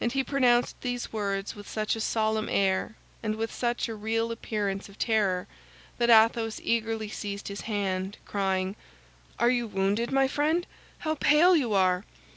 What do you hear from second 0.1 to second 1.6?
he pronounced these words